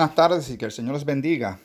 Buenas 0.00 0.16
tardes 0.16 0.48
y 0.48 0.56
que 0.56 0.64
el 0.64 0.72
Señor 0.72 0.94
les 0.94 1.04
bendiga. 1.04 1.58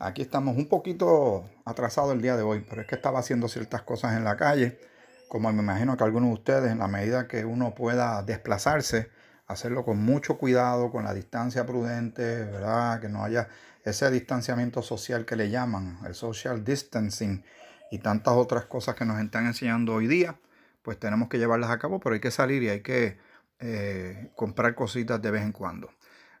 Aquí 0.00 0.20
estamos 0.20 0.56
un 0.56 0.66
poquito 0.66 1.48
atrasados 1.64 2.14
el 2.14 2.20
día 2.20 2.36
de 2.36 2.42
hoy, 2.42 2.66
pero 2.68 2.80
es 2.80 2.88
que 2.88 2.96
estaba 2.96 3.20
haciendo 3.20 3.46
ciertas 3.46 3.82
cosas 3.82 4.16
en 4.16 4.24
la 4.24 4.36
calle, 4.36 4.80
como 5.28 5.52
me 5.52 5.62
imagino 5.62 5.96
que 5.96 6.02
algunos 6.02 6.30
de 6.30 6.34
ustedes, 6.34 6.72
en 6.72 6.80
la 6.80 6.88
medida 6.88 7.28
que 7.28 7.44
uno 7.44 7.76
pueda 7.76 8.24
desplazarse, 8.24 9.12
hacerlo 9.46 9.84
con 9.84 9.98
mucho 9.98 10.36
cuidado, 10.36 10.90
con 10.90 11.04
la 11.04 11.14
distancia 11.14 11.64
prudente, 11.64 12.22
¿verdad? 12.46 13.00
Que 13.00 13.08
no 13.08 13.22
haya 13.22 13.46
ese 13.84 14.10
distanciamiento 14.10 14.82
social 14.82 15.24
que 15.24 15.36
le 15.36 15.48
llaman, 15.48 16.00
el 16.04 16.16
social 16.16 16.64
distancing 16.64 17.44
y 17.92 18.00
tantas 18.00 18.34
otras 18.34 18.64
cosas 18.64 18.96
que 18.96 19.04
nos 19.04 19.20
están 19.20 19.46
enseñando 19.46 19.94
hoy 19.94 20.08
día, 20.08 20.34
pues 20.82 20.98
tenemos 20.98 21.28
que 21.28 21.38
llevarlas 21.38 21.70
a 21.70 21.78
cabo, 21.78 22.00
pero 22.00 22.14
hay 22.14 22.20
que 22.20 22.32
salir 22.32 22.64
y 22.64 22.68
hay 22.68 22.80
que 22.80 23.16
eh, 23.60 24.32
comprar 24.34 24.74
cositas 24.74 25.22
de 25.22 25.30
vez 25.30 25.42
en 25.42 25.52
cuando. 25.52 25.88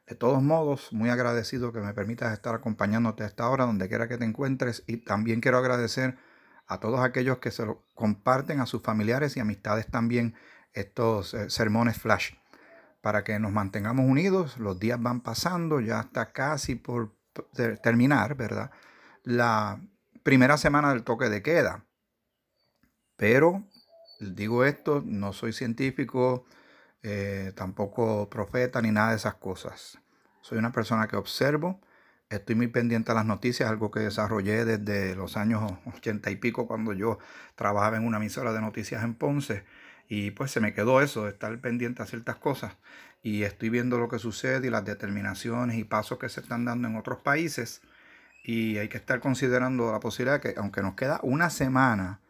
De 0.06 0.14
todos 0.14 0.40
modos, 0.40 0.92
muy 0.92 1.10
agradecido 1.10 1.72
que 1.72 1.80
me 1.80 1.92
permitas 1.92 2.32
estar 2.32 2.54
acompañándote 2.54 3.24
a 3.24 3.26
esta 3.26 3.48
hora, 3.48 3.66
donde 3.66 3.88
quiera 3.88 4.06
que 4.06 4.18
te 4.18 4.24
encuentres. 4.24 4.84
Y 4.86 4.98
también 4.98 5.40
quiero 5.40 5.58
agradecer 5.58 6.16
a 6.68 6.78
todos 6.78 7.00
aquellos 7.00 7.38
que 7.38 7.50
se 7.50 7.66
lo 7.66 7.82
comparten 7.94 8.60
a 8.60 8.66
sus 8.66 8.82
familiares 8.82 9.36
y 9.36 9.40
amistades 9.40 9.88
también 9.88 10.34
estos 10.72 11.34
eh, 11.34 11.50
sermones 11.50 11.98
flash, 11.98 12.34
para 13.00 13.24
que 13.24 13.38
nos 13.40 13.50
mantengamos 13.50 14.08
unidos. 14.08 14.58
Los 14.58 14.78
días 14.78 15.02
van 15.02 15.22
pasando, 15.22 15.80
ya 15.80 16.00
está 16.00 16.32
casi 16.32 16.76
por 16.76 17.12
terminar, 17.82 18.36
¿verdad? 18.36 18.70
La 19.24 19.80
primera 20.22 20.56
semana 20.56 20.90
del 20.90 21.02
toque 21.02 21.28
de 21.28 21.42
queda. 21.42 21.84
Pero 23.16 23.64
digo 24.20 24.64
esto, 24.64 25.02
no 25.04 25.32
soy 25.32 25.52
científico, 25.52 26.44
eh, 27.02 27.52
tampoco 27.54 28.28
profeta 28.28 28.80
ni 28.82 28.90
nada 28.90 29.10
de 29.10 29.16
esas 29.16 29.34
cosas. 29.34 29.98
Soy 30.40 30.58
una 30.58 30.72
persona 30.72 31.08
que 31.08 31.16
observo, 31.16 31.80
estoy 32.30 32.54
muy 32.54 32.68
pendiente 32.68 33.12
a 33.12 33.14
las 33.14 33.26
noticias, 33.26 33.68
algo 33.68 33.90
que 33.90 34.00
desarrollé 34.00 34.64
desde 34.64 35.14
los 35.14 35.36
años 35.36 35.72
ochenta 35.86 36.30
y 36.30 36.36
pico 36.36 36.66
cuando 36.66 36.92
yo 36.92 37.18
trabajaba 37.54 37.96
en 37.96 38.06
una 38.06 38.18
emisora 38.18 38.52
de 38.52 38.60
noticias 38.60 39.02
en 39.02 39.14
Ponce. 39.14 39.64
Y 40.08 40.30
pues 40.30 40.52
se 40.52 40.60
me 40.60 40.72
quedó 40.72 41.00
eso, 41.00 41.26
estar 41.26 41.58
pendiente 41.60 42.02
a 42.02 42.06
ciertas 42.06 42.36
cosas. 42.36 42.76
Y 43.22 43.42
estoy 43.42 43.70
viendo 43.70 43.98
lo 43.98 44.08
que 44.08 44.20
sucede 44.20 44.68
y 44.68 44.70
las 44.70 44.84
determinaciones 44.84 45.78
y 45.78 45.84
pasos 45.84 46.18
que 46.18 46.28
se 46.28 46.40
están 46.40 46.64
dando 46.64 46.86
en 46.86 46.96
otros 46.96 47.18
países. 47.18 47.82
Y 48.44 48.78
hay 48.78 48.88
que 48.88 48.98
estar 48.98 49.18
considerando 49.18 49.90
la 49.90 49.98
posibilidad 49.98 50.40
que, 50.40 50.54
aunque 50.56 50.80
nos 50.80 50.94
queda 50.94 51.18
una 51.24 51.50
semana 51.50 52.20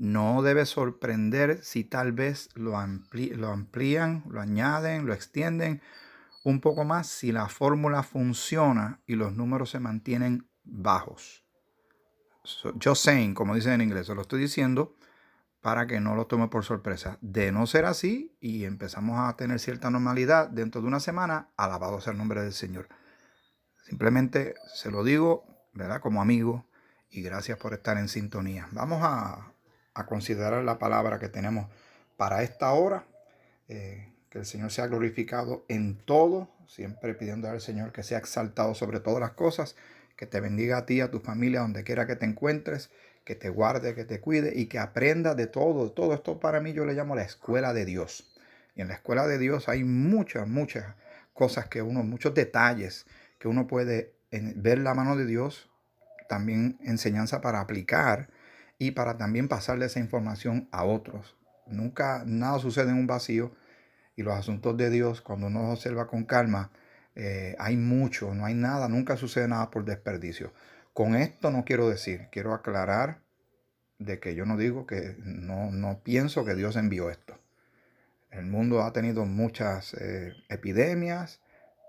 no 0.00 0.40
debe 0.40 0.64
sorprender 0.64 1.62
si 1.62 1.84
tal 1.84 2.12
vez 2.12 2.48
lo, 2.54 2.72
lo 2.72 3.48
amplían, 3.48 4.24
lo 4.30 4.40
añaden, 4.40 5.04
lo 5.04 5.12
extienden 5.12 5.82
un 6.42 6.62
poco 6.62 6.86
más 6.86 7.06
si 7.06 7.32
la 7.32 7.48
fórmula 7.48 8.02
funciona 8.02 9.02
y 9.06 9.16
los 9.16 9.34
números 9.34 9.68
se 9.68 9.78
mantienen 9.78 10.48
bajos. 10.64 11.44
Yo 12.76 12.94
saying, 12.94 13.34
como 13.34 13.54
dicen 13.54 13.74
en 13.74 13.82
inglés, 13.82 14.08
lo 14.08 14.22
estoy 14.22 14.40
diciendo 14.40 14.96
para 15.60 15.86
que 15.86 16.00
no 16.00 16.14
lo 16.14 16.26
tome 16.26 16.48
por 16.48 16.64
sorpresa. 16.64 17.18
De 17.20 17.52
no 17.52 17.66
ser 17.66 17.84
así 17.84 18.34
y 18.40 18.64
empezamos 18.64 19.18
a 19.18 19.36
tener 19.36 19.60
cierta 19.60 19.90
normalidad 19.90 20.48
dentro 20.48 20.80
de 20.80 20.86
una 20.86 21.00
semana, 21.00 21.50
alabado 21.58 22.00
sea 22.00 22.12
el 22.12 22.18
nombre 22.18 22.42
del 22.42 22.54
Señor. 22.54 22.88
Simplemente 23.84 24.54
se 24.74 24.90
lo 24.90 25.04
digo, 25.04 25.44
¿verdad? 25.74 26.00
Como 26.00 26.22
amigo 26.22 26.64
y 27.10 27.20
gracias 27.20 27.58
por 27.58 27.74
estar 27.74 27.98
en 27.98 28.08
sintonía. 28.08 28.66
Vamos 28.72 29.00
a 29.02 29.52
a 30.00 30.06
considerar 30.06 30.62
la 30.64 30.78
palabra 30.78 31.18
que 31.18 31.28
tenemos 31.28 31.68
para 32.16 32.42
esta 32.42 32.72
hora. 32.72 33.04
Eh, 33.68 34.10
que 34.30 34.38
el 34.38 34.46
Señor 34.46 34.70
sea 34.70 34.86
glorificado 34.86 35.64
en 35.68 35.96
todo, 35.96 36.48
siempre 36.66 37.14
pidiendo 37.14 37.48
al 37.48 37.60
Señor 37.60 37.92
que 37.92 38.04
sea 38.04 38.18
exaltado 38.18 38.74
sobre 38.74 39.00
todas 39.00 39.20
las 39.20 39.32
cosas, 39.32 39.74
que 40.16 40.26
te 40.26 40.40
bendiga 40.40 40.78
a 40.78 40.86
ti, 40.86 41.00
a 41.00 41.10
tu 41.10 41.18
familia, 41.18 41.60
donde 41.60 41.82
quiera 41.82 42.06
que 42.06 42.14
te 42.14 42.26
encuentres, 42.26 42.90
que 43.24 43.34
te 43.34 43.48
guarde, 43.48 43.94
que 43.94 44.04
te 44.04 44.20
cuide 44.20 44.52
y 44.54 44.66
que 44.66 44.78
aprenda 44.78 45.34
de 45.34 45.46
todo. 45.46 45.90
Todo 45.90 46.14
esto 46.14 46.38
para 46.38 46.60
mí 46.60 46.72
yo 46.72 46.84
le 46.84 46.94
llamo 46.94 47.16
la 47.16 47.22
escuela 47.22 47.72
de 47.72 47.84
Dios. 47.84 48.32
Y 48.76 48.82
en 48.82 48.88
la 48.88 48.94
escuela 48.94 49.26
de 49.26 49.38
Dios 49.38 49.68
hay 49.68 49.82
muchas, 49.82 50.46
muchas 50.46 50.94
cosas 51.32 51.66
que 51.68 51.82
uno, 51.82 52.04
muchos 52.04 52.32
detalles 52.34 53.06
que 53.38 53.48
uno 53.48 53.66
puede 53.66 54.14
ver 54.30 54.78
la 54.78 54.94
mano 54.94 55.16
de 55.16 55.26
Dios, 55.26 55.70
también 56.28 56.78
enseñanza 56.84 57.40
para 57.40 57.60
aplicar 57.60 58.28
y 58.80 58.92
para 58.92 59.18
también 59.18 59.46
pasarle 59.46 59.84
esa 59.84 60.00
información 60.00 60.66
a 60.72 60.84
otros. 60.84 61.36
Nunca 61.66 62.24
nada 62.26 62.58
sucede 62.58 62.88
en 62.90 62.96
un 62.96 63.06
vacío 63.06 63.52
y 64.16 64.22
los 64.22 64.34
asuntos 64.34 64.74
de 64.78 64.88
Dios, 64.88 65.20
cuando 65.20 65.48
uno 65.48 65.60
los 65.60 65.78
observa 65.78 66.06
con 66.06 66.24
calma, 66.24 66.70
eh, 67.14 67.54
hay 67.58 67.76
mucho, 67.76 68.34
no 68.34 68.46
hay 68.46 68.54
nada, 68.54 68.88
nunca 68.88 69.18
sucede 69.18 69.48
nada 69.48 69.70
por 69.70 69.84
desperdicio. 69.84 70.54
Con 70.94 71.14
esto 71.14 71.50
no 71.50 71.66
quiero 71.66 71.90
decir, 71.90 72.28
quiero 72.32 72.54
aclarar 72.54 73.20
de 73.98 74.18
que 74.18 74.34
yo 74.34 74.46
no 74.46 74.56
digo 74.56 74.86
que 74.86 75.14
no, 75.18 75.70
no 75.70 76.00
pienso 76.02 76.46
que 76.46 76.54
Dios 76.54 76.74
envió 76.76 77.10
esto. 77.10 77.38
El 78.30 78.46
mundo 78.46 78.82
ha 78.82 78.94
tenido 78.94 79.26
muchas 79.26 79.92
eh, 79.92 80.32
epidemias, 80.48 81.42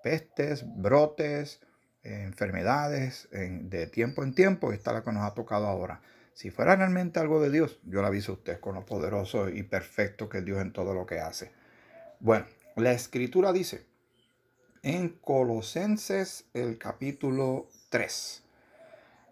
pestes, 0.03 0.65
brotes, 0.75 1.61
enfermedades 2.03 3.29
de 3.31 3.85
tiempo 3.87 4.23
en 4.23 4.33
tiempo 4.33 4.73
esta 4.73 4.89
es 4.89 4.95
la 4.95 5.03
que 5.03 5.11
nos 5.13 5.23
ha 5.23 5.33
tocado 5.33 5.67
ahora. 5.67 6.01
Si 6.33 6.49
fuera 6.49 6.75
realmente 6.75 7.19
algo 7.19 7.41
de 7.41 7.49
Dios, 7.49 7.79
yo 7.83 8.01
le 8.01 8.07
aviso 8.07 8.31
a 8.31 8.35
usted 8.35 8.59
con 8.59 8.75
lo 8.75 8.85
poderoso 8.85 9.49
y 9.49 9.63
perfecto 9.63 10.29
que 10.29 10.39
es 10.39 10.45
Dios 10.45 10.61
en 10.61 10.73
todo 10.73 10.93
lo 10.93 11.05
que 11.05 11.19
hace. 11.19 11.51
Bueno, 12.19 12.45
la 12.75 12.91
escritura 12.91 13.53
dice 13.53 13.85
en 14.83 15.09
Colosenses 15.09 16.45
el 16.53 16.77
capítulo 16.77 17.67
3. 17.89 18.43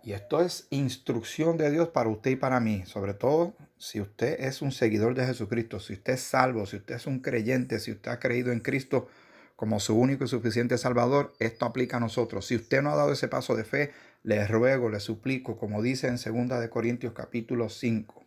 Y 0.04 0.14
esto 0.14 0.42
es 0.42 0.68
instrucción 0.70 1.58
de 1.58 1.72
Dios 1.72 1.90
para 1.90 2.10
usted 2.10 2.32
y 2.32 2.36
para 2.36 2.60
mí, 2.60 2.84
sobre 2.86 3.14
todo 3.14 3.54
si 3.78 4.00
usted 4.00 4.40
es 4.40 4.62
un 4.62 4.72
seguidor 4.72 5.16
de 5.16 5.26
Jesucristo, 5.26 5.80
si 5.80 5.94
usted 5.94 6.14
es 6.14 6.22
salvo, 6.22 6.66
si 6.66 6.78
usted 6.78 6.96
es 6.96 7.08
un 7.08 7.20
creyente, 7.20 7.80
si 7.80 7.92
usted 7.92 8.12
ha 8.12 8.20
creído 8.20 8.52
en 8.52 8.60
Cristo 8.60 9.08
como 9.56 9.80
su 9.80 9.98
único 9.98 10.24
y 10.24 10.28
suficiente 10.28 10.78
Salvador, 10.78 11.34
esto 11.40 11.66
aplica 11.66 11.98
a 11.98 12.00
nosotros. 12.00 12.46
Si 12.46 12.56
usted 12.56 12.82
no 12.82 12.92
ha 12.92 12.96
dado 12.96 13.12
ese 13.12 13.28
paso 13.28 13.56
de 13.56 13.66
fe, 13.66 13.92
les 14.24 14.50
ruego, 14.50 14.90
les 14.90 15.04
suplico, 15.04 15.58
como 15.58 15.82
dice 15.82 16.08
en 16.08 16.16
2 16.16 16.60
de 16.60 16.70
Corintios 16.70 17.14
capítulo 17.14 17.70
5, 17.70 18.26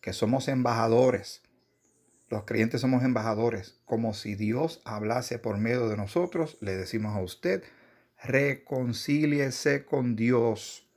que 0.00 0.12
somos 0.12 0.48
embajadores. 0.48 1.42
Los 2.28 2.44
creyentes 2.44 2.80
somos 2.80 3.04
embajadores, 3.04 3.76
como 3.84 4.14
si 4.14 4.34
Dios 4.34 4.82
hablase 4.84 5.38
por 5.38 5.58
medio 5.58 5.88
de 5.88 5.96
nosotros, 5.96 6.58
le 6.60 6.76
decimos 6.76 7.16
a 7.16 7.22
usted, 7.22 7.62
reconcíliese 8.22 9.84
con 9.84 10.16
Dios, 10.16 10.88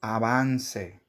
avance. 0.00 1.00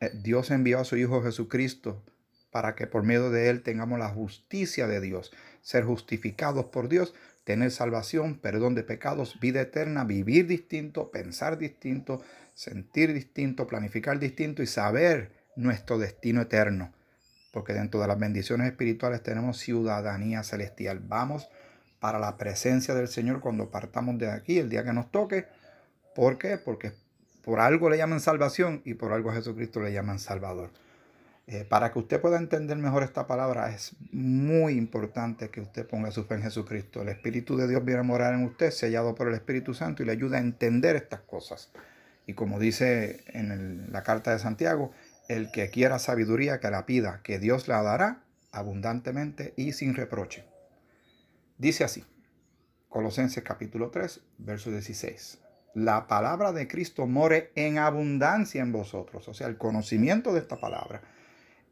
Eh, 0.00 0.10
Dios 0.14 0.50
envió 0.50 0.80
a 0.80 0.84
su 0.84 0.96
Hijo 0.96 1.22
Jesucristo 1.22 2.02
para 2.50 2.76
que 2.76 2.86
por 2.86 3.02
medio 3.02 3.30
de 3.30 3.50
él 3.50 3.62
tengamos 3.62 3.98
la 3.98 4.08
justicia 4.08 4.86
de 4.86 5.00
Dios, 5.00 5.32
ser 5.60 5.84
justificados 5.84 6.66
por 6.66 6.88
Dios, 6.88 7.12
tener 7.44 7.70
salvación, 7.70 8.38
perdón 8.38 8.74
de 8.74 8.82
pecados, 8.82 9.38
vida 9.38 9.60
eterna, 9.60 10.04
vivir 10.04 10.46
distinto, 10.46 11.10
pensar 11.10 11.58
distinto, 11.58 12.22
sentir 12.54 13.12
distinto, 13.12 13.66
planificar 13.66 14.18
distinto 14.18 14.62
y 14.62 14.66
saber 14.66 15.32
nuestro 15.56 15.98
destino 15.98 16.42
eterno. 16.42 16.92
Porque 17.52 17.72
dentro 17.72 18.00
de 18.00 18.08
las 18.08 18.18
bendiciones 18.18 18.66
espirituales 18.66 19.22
tenemos 19.22 19.58
ciudadanía 19.58 20.42
celestial. 20.42 21.00
Vamos 21.00 21.48
para 22.00 22.18
la 22.18 22.36
presencia 22.36 22.94
del 22.94 23.08
Señor 23.08 23.40
cuando 23.40 23.70
partamos 23.70 24.18
de 24.18 24.30
aquí, 24.30 24.58
el 24.58 24.68
día 24.68 24.84
que 24.84 24.92
nos 24.92 25.10
toque. 25.10 25.46
¿Por 26.14 26.38
qué? 26.38 26.58
Porque 26.58 26.92
por 27.44 27.60
algo 27.60 27.90
le 27.90 27.98
llaman 27.98 28.20
salvación 28.20 28.82
y 28.84 28.94
por 28.94 29.12
algo 29.12 29.30
a 29.30 29.34
Jesucristo 29.34 29.80
le 29.80 29.92
llaman 29.92 30.18
Salvador. 30.18 30.70
Eh, 31.46 31.66
para 31.68 31.92
que 31.92 31.98
usted 31.98 32.22
pueda 32.22 32.38
entender 32.38 32.78
mejor 32.78 33.02
esta 33.02 33.26
palabra, 33.26 33.68
es 33.68 33.94
muy 34.12 34.74
importante 34.74 35.50
que 35.50 35.60
usted 35.60 35.86
ponga 35.86 36.10
su 36.10 36.24
fe 36.24 36.36
en 36.36 36.42
Jesucristo. 36.42 37.02
El 37.02 37.10
Espíritu 37.10 37.56
de 37.56 37.68
Dios 37.68 37.84
viene 37.84 38.00
a 38.00 38.04
morar 38.04 38.32
en 38.32 38.44
usted, 38.44 38.70
sellado 38.70 39.14
por 39.14 39.28
el 39.28 39.34
Espíritu 39.34 39.74
Santo, 39.74 40.02
y 40.02 40.06
le 40.06 40.12
ayuda 40.12 40.38
a 40.38 40.40
entender 40.40 40.96
estas 40.96 41.20
cosas. 41.20 41.70
Y 42.26 42.32
como 42.32 42.58
dice 42.58 43.24
en 43.26 43.92
la 43.92 44.02
carta 44.02 44.32
de 44.32 44.38
Santiago, 44.38 44.92
el 45.28 45.50
que 45.50 45.68
quiera 45.68 45.98
sabiduría, 45.98 46.60
que 46.60 46.70
la 46.70 46.86
pida, 46.86 47.20
que 47.22 47.38
Dios 47.38 47.68
la 47.68 47.82
dará 47.82 48.22
abundantemente 48.50 49.52
y 49.56 49.72
sin 49.72 49.94
reproche. 49.94 50.44
Dice 51.58 51.84
así, 51.84 52.04
Colosenses 52.88 53.44
capítulo 53.44 53.90
3, 53.90 54.20
verso 54.38 54.70
16. 54.70 55.40
La 55.74 56.06
palabra 56.06 56.52
de 56.52 56.68
Cristo 56.68 57.06
more 57.06 57.50
en 57.54 57.78
abundancia 57.78 58.62
en 58.62 58.72
vosotros, 58.72 59.28
o 59.28 59.34
sea, 59.34 59.48
el 59.48 59.58
conocimiento 59.58 60.32
de 60.32 60.40
esta 60.40 60.56
palabra 60.56 61.02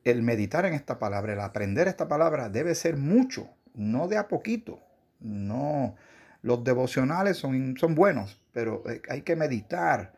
el 0.05 0.23
meditar 0.23 0.67
en 0.67 0.75
esta 0.75 0.99
palabra, 0.99 1.33
el 1.33 1.41
aprender 1.41 1.89
esta 1.89 2.09
palabra 2.09 2.49
debe 2.49 2.75
ser 2.75 2.97
mucho, 2.97 3.49
no 3.75 4.09
de 4.09 4.19
a 4.19 4.29
poquito. 4.29 4.81
No, 5.21 5.95
los 6.43 6.65
devocionales 6.65 7.37
son, 7.37 7.77
son 7.79 7.95
buenos, 7.95 8.41
pero 8.53 8.83
eh, 8.91 9.01
hay 9.09 9.23
que 9.23 9.37
meditar, 9.37 10.13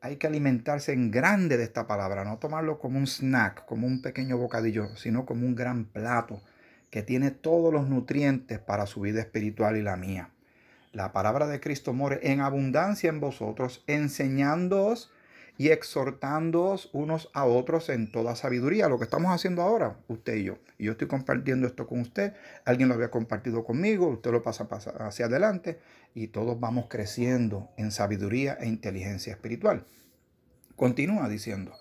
hay 0.00 0.16
que 0.16 0.26
alimentarse 0.26 0.92
en 0.92 1.10
grande 1.10 1.56
de 1.56 1.64
esta 1.64 1.86
palabra, 1.86 2.24
no 2.24 2.38
tomarlo 2.38 2.78
como 2.78 2.98
un 2.98 3.06
snack, 3.06 3.64
como 3.66 3.86
un 3.86 4.02
pequeño 4.02 4.36
bocadillo, 4.36 4.96
sino 4.96 5.24
como 5.26 5.46
un 5.46 5.54
gran 5.54 5.84
plato 5.84 6.42
que 6.90 7.02
tiene 7.02 7.30
todos 7.30 7.72
los 7.72 7.88
nutrientes 7.88 8.58
para 8.58 8.86
su 8.86 9.00
vida 9.00 9.20
espiritual 9.20 9.76
y 9.76 9.82
la 9.82 9.96
mía. 9.96 10.30
la 10.92 11.12
palabra 11.12 11.46
de 11.46 11.60
Cristo 11.60 11.92
more 11.92 12.18
en 12.20 12.40
abundancia 12.40 13.10
en 13.10 13.20
vosotros, 13.20 13.84
enseñándoos 13.86 15.12
y 15.60 15.72
exhortándoos 15.72 16.88
unos 16.94 17.28
a 17.34 17.44
otros 17.44 17.90
en 17.90 18.10
toda 18.10 18.34
sabiduría. 18.34 18.88
Lo 18.88 18.96
que 18.96 19.04
estamos 19.04 19.30
haciendo 19.30 19.60
ahora, 19.60 19.98
usted 20.08 20.36
y 20.36 20.44
yo. 20.44 20.56
Y 20.78 20.84
yo 20.84 20.92
estoy 20.92 21.06
compartiendo 21.06 21.66
esto 21.66 21.86
con 21.86 22.00
usted. 22.00 22.32
Alguien 22.64 22.88
lo 22.88 22.94
había 22.94 23.10
compartido 23.10 23.62
conmigo, 23.62 24.08
usted 24.08 24.30
lo 24.30 24.42
pasa, 24.42 24.66
hacia 25.00 25.26
adelante 25.26 25.78
y 26.14 26.28
todos 26.28 26.58
vamos 26.58 26.86
creciendo 26.88 27.68
en 27.76 27.90
sabiduría 27.90 28.56
e 28.58 28.68
inteligencia 28.68 29.34
espiritual. 29.34 29.84
Continúa 30.76 31.28
diciendo. 31.28 31.74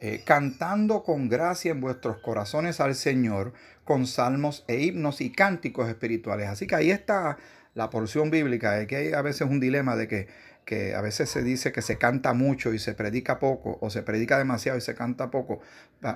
Eh, 0.00 0.22
cantando 0.26 1.04
con 1.04 1.28
gracia 1.28 1.70
en 1.70 1.80
vuestros 1.80 2.18
corazones 2.18 2.80
al 2.80 2.96
Señor, 2.96 3.52
con 3.84 4.08
salmos 4.08 4.64
e 4.66 4.80
himnos 4.80 5.20
y 5.20 5.30
cánticos 5.30 5.88
espirituales. 5.88 6.48
Así 6.48 6.66
que 6.66 6.74
ahí 6.74 6.90
está 6.90 7.38
la 7.74 7.90
porción 7.90 8.30
bíblica, 8.30 8.72
de 8.72 8.86
que 8.88 8.96
hay 8.96 9.12
a 9.12 9.22
veces 9.22 9.48
un 9.48 9.60
dilema 9.60 9.94
de 9.94 10.08
que 10.08 10.28
que 10.64 10.94
a 10.94 11.00
veces 11.00 11.28
se 11.28 11.42
dice 11.42 11.72
que 11.72 11.82
se 11.82 11.98
canta 11.98 12.32
mucho 12.32 12.72
y 12.72 12.78
se 12.78 12.94
predica 12.94 13.38
poco, 13.38 13.78
o 13.80 13.90
se 13.90 14.02
predica 14.02 14.38
demasiado 14.38 14.78
y 14.78 14.80
se 14.80 14.94
canta 14.94 15.30
poco, 15.30 15.60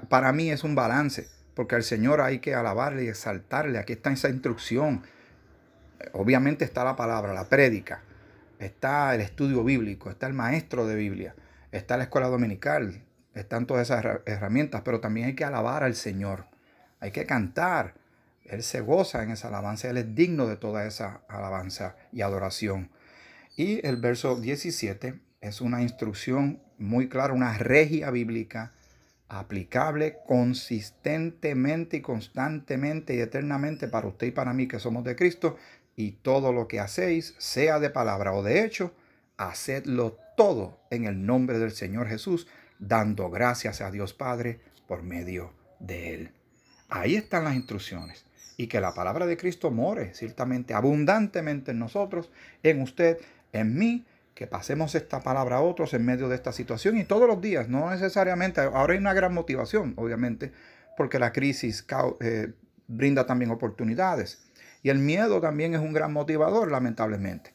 para 0.08 0.32
mí 0.32 0.50
es 0.50 0.64
un 0.64 0.74
balance, 0.74 1.28
porque 1.54 1.74
al 1.74 1.82
Señor 1.82 2.20
hay 2.20 2.38
que 2.38 2.54
alabarle 2.54 3.04
y 3.04 3.08
exaltarle. 3.08 3.78
Aquí 3.78 3.94
está 3.94 4.12
esa 4.12 4.28
instrucción. 4.28 5.02
Obviamente 6.12 6.64
está 6.64 6.84
la 6.84 6.96
palabra, 6.96 7.32
la 7.32 7.48
prédica, 7.48 8.02
está 8.58 9.14
el 9.14 9.20
estudio 9.20 9.64
bíblico, 9.64 10.10
está 10.10 10.26
el 10.26 10.34
maestro 10.34 10.86
de 10.86 10.96
Biblia, 10.96 11.34
está 11.72 11.96
la 11.96 12.04
escuela 12.04 12.28
dominical, 12.28 13.02
están 13.34 13.66
todas 13.66 13.90
esas 13.90 14.04
herramientas, 14.26 14.82
pero 14.84 15.00
también 15.00 15.28
hay 15.28 15.34
que 15.34 15.44
alabar 15.44 15.82
al 15.82 15.94
Señor, 15.94 16.46
hay 17.00 17.10
que 17.10 17.26
cantar. 17.26 17.94
Él 18.44 18.62
se 18.62 18.80
goza 18.80 19.22
en 19.22 19.30
esa 19.30 19.48
alabanza, 19.48 19.88
Él 19.88 19.96
es 19.96 20.14
digno 20.14 20.46
de 20.46 20.56
toda 20.56 20.84
esa 20.84 21.22
alabanza 21.28 21.96
y 22.12 22.20
adoración. 22.20 22.90
Y 23.56 23.86
el 23.86 23.96
verso 23.96 24.40
17 24.40 25.20
es 25.40 25.60
una 25.60 25.82
instrucción 25.82 26.60
muy 26.78 27.08
clara, 27.08 27.32
una 27.32 27.56
regia 27.56 28.10
bíblica 28.10 28.72
aplicable 29.28 30.18
consistentemente 30.26 31.98
y 31.98 32.00
constantemente 32.00 33.14
y 33.14 33.20
eternamente 33.20 33.88
para 33.88 34.08
usted 34.08 34.28
y 34.28 34.32
para 34.32 34.52
mí 34.52 34.66
que 34.66 34.78
somos 34.78 35.04
de 35.04 35.16
Cristo. 35.16 35.56
Y 35.96 36.12
todo 36.12 36.52
lo 36.52 36.66
que 36.66 36.80
hacéis, 36.80 37.34
sea 37.38 37.78
de 37.78 37.90
palabra 37.90 38.32
o 38.32 38.42
de 38.42 38.64
hecho, 38.64 38.92
hacedlo 39.36 40.18
todo 40.36 40.80
en 40.90 41.04
el 41.04 41.24
nombre 41.24 41.58
del 41.58 41.70
Señor 41.70 42.08
Jesús, 42.08 42.48
dando 42.80 43.30
gracias 43.30 43.80
a 43.80 43.90
Dios 43.90 44.12
Padre 44.12 44.60
por 44.88 45.02
medio 45.02 45.52
de 45.78 46.14
Él. 46.14 46.30
Ahí 46.88 47.14
están 47.14 47.44
las 47.44 47.54
instrucciones. 47.54 48.24
Y 48.56 48.68
que 48.68 48.80
la 48.80 48.94
palabra 48.94 49.26
de 49.26 49.36
Cristo 49.36 49.72
more 49.72 50.14
ciertamente 50.14 50.74
abundantemente 50.74 51.72
en 51.72 51.80
nosotros, 51.80 52.30
en 52.62 52.82
usted, 52.82 53.18
en 53.60 53.76
mí, 53.76 54.06
que 54.34 54.46
pasemos 54.46 54.94
esta 54.94 55.20
palabra 55.20 55.56
a 55.56 55.60
otros 55.60 55.94
en 55.94 56.04
medio 56.04 56.28
de 56.28 56.34
esta 56.34 56.52
situación 56.52 56.98
y 56.98 57.04
todos 57.04 57.28
los 57.28 57.40
días, 57.40 57.68
no 57.68 57.90
necesariamente, 57.90 58.60
ahora 58.60 58.92
hay 58.92 58.98
una 58.98 59.14
gran 59.14 59.32
motivación, 59.32 59.94
obviamente, 59.96 60.52
porque 60.96 61.18
la 61.18 61.32
crisis 61.32 61.86
eh, 62.20 62.52
brinda 62.88 63.26
también 63.26 63.50
oportunidades. 63.50 64.50
Y 64.82 64.90
el 64.90 64.98
miedo 64.98 65.40
también 65.40 65.74
es 65.74 65.80
un 65.80 65.92
gran 65.92 66.12
motivador, 66.12 66.70
lamentablemente. 66.70 67.54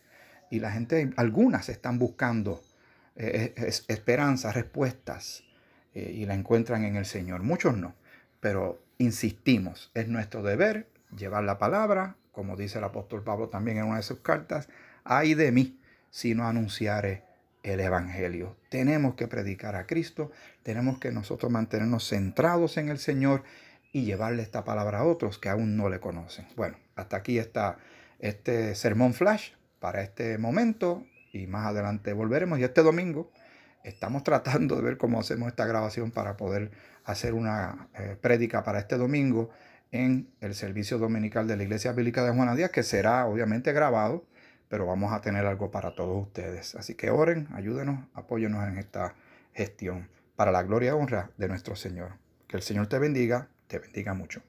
Y 0.50 0.60
la 0.60 0.72
gente, 0.72 1.12
algunas 1.16 1.69
están 1.69 2.00
buscando 2.00 2.63
eh, 3.16 3.54
esperanzas, 3.88 4.56
respuestas, 4.56 5.44
eh, 5.94 6.12
y 6.16 6.25
la 6.25 6.34
encuentran 6.34 6.86
en 6.86 6.95
el 6.95 7.06
Señor. 7.06 7.44
Muchos 7.44 7.78
no, 7.78 7.94
pero 8.40 8.81
insistimos, 8.98 9.92
es 9.94 10.07
nuestro 10.07 10.44
deber 10.44 10.88
llevar 11.16 11.44
la 11.44 11.57
palabra, 11.57 12.16
como 12.31 12.56
dice 12.56 12.78
el 12.78 12.84
apóstol 12.84 13.24
Pablo 13.24 13.50
también 13.50 13.78
en 13.78 13.86
una 13.86 13.98
de 13.98 14.04
sus 14.04 14.19
cartas, 14.19 14.69
ay 15.04 15.34
de 15.34 15.52
mí 15.52 15.79
sino 16.12 16.48
anunciare 16.48 17.24
el 17.64 17.80
Evangelio. 17.80 18.56
Tenemos 18.70 19.16
que 19.16 19.28
predicar 19.28 19.76
a 19.76 19.86
Cristo, 19.86 20.32
tenemos 20.64 21.00
que 21.00 21.12
nosotros 21.12 21.52
mantenernos 21.52 22.08
centrados 22.08 22.78
en 22.78 22.90
el 22.90 23.00
Señor 23.00 23.44
y 23.92 24.06
llevarle 24.06 24.44
esta 24.44 24.64
palabra 24.64 25.00
a 25.00 25.06
otros 25.06 25.40
que 25.40 25.50
aún 25.50 25.76
no 25.76 25.90
le 25.90 26.00
conocen. 26.00 26.48
Bueno, 26.56 26.78
hasta 26.96 27.18
aquí 27.18 27.40
está 27.40 27.78
este 28.20 28.76
sermón 28.76 29.14
flash 29.14 29.52
para 29.80 30.02
este 30.02 30.38
momento 30.38 31.06
y 31.34 31.48
más 31.48 31.68
adelante 31.68 32.14
volveremos. 32.14 32.60
Y 32.60 32.64
este 32.64 32.82
domingo 32.82 33.32
estamos 33.84 34.24
tratando 34.26 34.76
de 34.76 34.82
ver 34.82 34.98
cómo 34.98 35.20
hacemos 35.20 35.48
esta 35.48 35.66
grabación 35.66 36.12
para 36.12 36.38
poder 36.38 36.72
hacer 37.06 37.34
una 37.34 37.90
eh, 37.96 38.16
prédica 38.20 38.64
para 38.64 38.80
este 38.80 38.98
domingo 38.98 39.50
en 39.92 40.30
el 40.42 40.54
servicio 40.54 41.00
dominical 41.00 41.48
de 41.48 41.58
la 41.58 41.64
Iglesia 41.64 41.94
Bíblica 41.94 42.24
de 42.24 42.32
Juana 42.32 42.56
Díaz, 42.56 42.70
que 42.70 42.84
será 42.84 43.26
obviamente 43.26 43.74
grabado 43.74 44.26
pero 44.69 44.86
vamos 44.86 45.12
a 45.12 45.19
tener 45.19 45.45
algo 45.45 45.71
para 45.71 45.95
todos 45.95 46.21
ustedes. 46.27 46.75
Así 46.75 46.95
que 46.95 47.10
oren, 47.10 47.50
ayúdenos, 47.54 48.06
apóyenos 48.13 48.66
en 48.68 48.77
esta 48.77 49.16
gestión 49.54 50.07
para 50.36 50.51
la 50.51 50.63
gloria 50.63 50.92
y 50.92 50.94
honra 50.94 51.31
de 51.38 51.50
nuestro 51.50 51.75
Señor. 51.75 52.13
Que 52.48 52.56
el 52.56 52.63
Señor 52.63 52.88
te 52.88 52.98
bendiga, 53.00 53.50
te 53.68 53.80
bendiga 53.80 54.13
mucho. 54.13 54.42